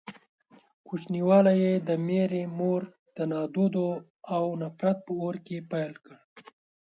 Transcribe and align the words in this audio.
کوچنيوالی 0.87 1.53
يې 1.63 1.73
د 1.87 1.89
ميرې 2.07 2.43
مور 2.57 2.81
د 3.15 3.17
نادودو 3.31 3.87
او 4.35 4.43
نفرت 4.61 4.97
په 5.05 5.11
اور 5.23 5.35
کې 5.45 5.57
پيل 5.71 5.91
کړ. 6.03 6.15